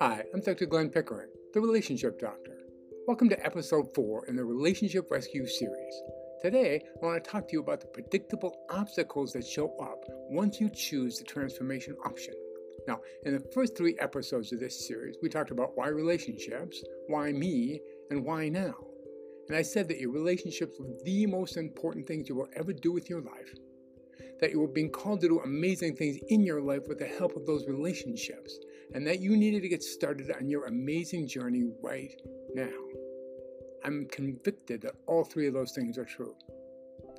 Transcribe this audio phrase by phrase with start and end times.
[0.00, 0.66] Hi, I'm Dr.
[0.66, 2.56] Glenn Pickering, the Relationship Doctor.
[3.06, 6.02] Welcome to episode 4 in the Relationship Rescue series.
[6.42, 10.60] Today, I want to talk to you about the predictable obstacles that show up once
[10.60, 12.34] you choose the transformation option.
[12.88, 17.30] Now, in the first three episodes of this series, we talked about why relationships, why
[17.30, 18.74] me, and why now.
[19.46, 22.90] And I said that your relationships were the most important things you will ever do
[22.90, 23.54] with your life.
[24.40, 27.36] That you were being called to do amazing things in your life with the help
[27.36, 28.58] of those relationships.
[28.94, 32.14] And that you needed to get started on your amazing journey right
[32.54, 32.70] now.
[33.84, 36.34] I'm convicted that all three of those things are true.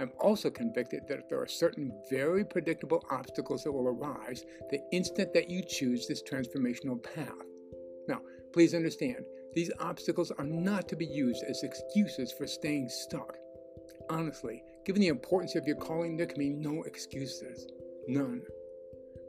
[0.00, 5.34] I'm also convicted that there are certain very predictable obstacles that will arise the instant
[5.34, 7.28] that you choose this transformational path.
[8.08, 8.20] Now,
[8.54, 13.36] please understand, these obstacles are not to be used as excuses for staying stuck.
[14.08, 17.66] Honestly, given the importance of your calling, there can be no excuses.
[18.08, 18.42] None.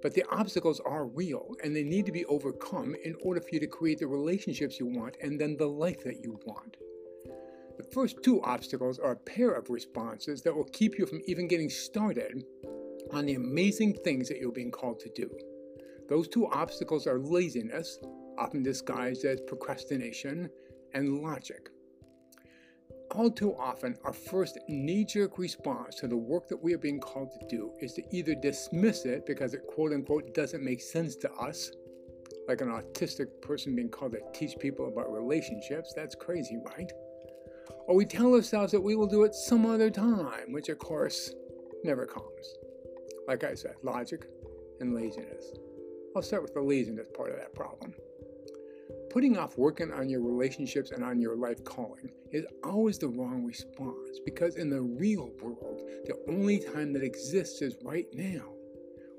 [0.02, 3.60] But the obstacles are real and they need to be overcome in order for you
[3.60, 6.78] to create the relationships you want and then the life that you want.
[7.78, 11.48] The first two obstacles are a pair of responses that will keep you from even
[11.48, 12.44] getting started
[13.12, 15.30] on the amazing things that you're being called to do.
[16.08, 17.98] Those two obstacles are laziness,
[18.38, 20.50] often disguised as procrastination,
[20.94, 21.71] and logic.
[23.14, 27.00] All too often, our first knee jerk response to the work that we are being
[27.00, 31.18] called to do is to either dismiss it because it quote unquote doesn't make sense
[31.18, 31.72] to us,
[32.48, 35.94] like an autistic person being called to teach people about relationships.
[35.94, 36.90] That's crazy, right?
[37.88, 41.34] Or we tell ourselves that we will do it some other time, which of course
[41.84, 42.56] never comes.
[43.28, 44.26] Like I said, logic
[44.80, 45.52] and laziness.
[46.16, 47.94] I'll start with the laziness part of that problem.
[49.12, 53.44] Putting off working on your relationships and on your life calling is always the wrong
[53.44, 58.54] response because in the real world, the only time that exists is right now,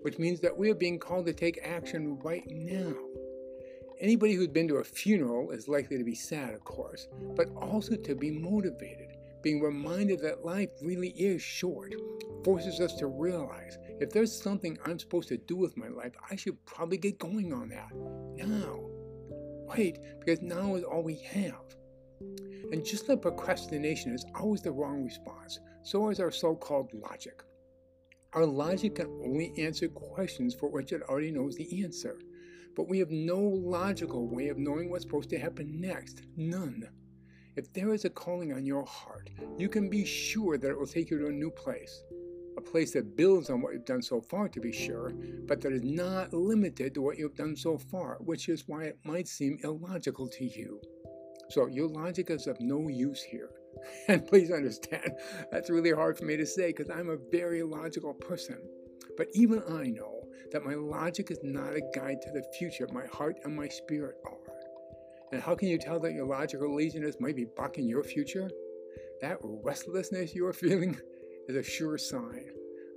[0.01, 2.95] which means that we are being called to take action right now.
[4.01, 7.06] Anybody who's been to a funeral is likely to be sad, of course,
[7.37, 9.09] but also to be motivated.
[9.43, 11.93] Being reminded that life really is short
[12.47, 16.37] forces us to realize if there's something I'm supposed to do with my life, I
[16.37, 17.93] should probably get going on that
[18.43, 18.91] now
[19.77, 21.65] wait, because now is all we have.
[22.72, 27.43] And just like procrastination is always the wrong response, so is our so called logic.
[28.34, 32.19] Our logic can only answer questions for which it already knows the answer,
[32.75, 36.22] but we have no logical way of knowing what's supposed to happen next.
[36.37, 36.89] None.
[37.56, 39.28] If there is a calling on your heart,
[39.59, 42.03] you can be sure that it will take you to a new place
[42.57, 45.13] a place that builds on what you've done so far, to be sure,
[45.47, 48.99] but that is not limited to what you've done so far, which is why it
[49.05, 50.81] might seem illogical to you.
[51.51, 53.51] So, your logic is of no use here.
[54.09, 55.13] And please understand,
[55.51, 58.59] that's really hard for me to say because I'm a very logical person.
[59.17, 63.07] But even I know that my logic is not a guide to the future, my
[63.07, 64.55] heart and my spirit are.
[65.33, 68.51] And how can you tell that your logical laziness might be blocking your future?
[69.21, 70.99] That restlessness you're feeling
[71.48, 72.44] is a sure sign,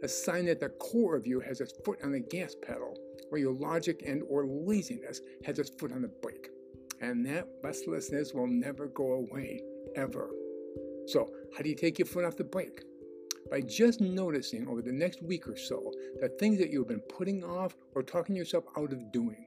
[0.03, 2.97] a sign that the core of you has its foot on the gas pedal,
[3.29, 6.49] where your logic and or laziness has its foot on the brake.
[7.01, 9.61] And that restlessness will never go away,
[9.95, 10.29] ever.
[11.07, 12.81] So, how do you take your foot off the brake?
[13.51, 17.43] By just noticing over the next week or so the things that you've been putting
[17.43, 19.45] off or talking yourself out of doing.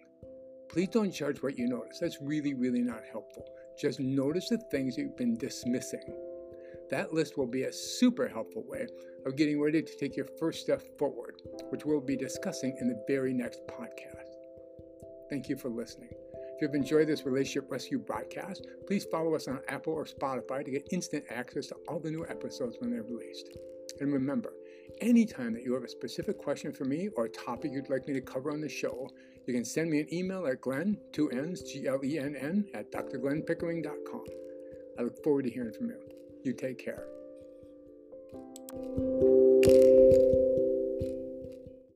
[0.70, 1.98] Please don't judge what you notice.
[2.00, 3.44] That's really, really not helpful.
[3.80, 6.27] Just notice the things that you've been dismissing.
[6.90, 8.86] That list will be a super helpful way
[9.26, 13.04] of getting ready to take your first step forward, which we'll be discussing in the
[13.06, 14.36] very next podcast.
[15.28, 16.10] Thank you for listening.
[16.12, 20.70] If you've enjoyed this Relationship Rescue broadcast, please follow us on Apple or Spotify to
[20.70, 23.50] get instant access to all the new episodes when they're released.
[24.00, 24.54] And remember,
[25.00, 28.14] anytime that you have a specific question for me or a topic you'd like me
[28.14, 29.08] to cover on the show,
[29.46, 34.24] you can send me an email at glenn, two N's, G-L-E-N-N, at drglennpickering.com.
[34.98, 36.17] I look forward to hearing from you.
[36.48, 37.04] You take care.